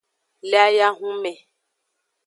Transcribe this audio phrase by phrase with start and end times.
[0.49, 1.31] Le ayahun mme.